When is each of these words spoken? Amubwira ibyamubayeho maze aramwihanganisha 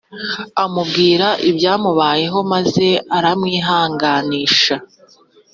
Amubwira 0.63 1.27
ibyamubayeho 1.49 2.39
maze 2.51 2.87
aramwihanganisha 3.17 4.75